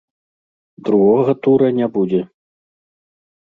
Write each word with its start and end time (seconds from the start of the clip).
Другога 0.87 1.35
тура 1.43 1.71
не 1.83 1.87
будзе. 1.99 2.21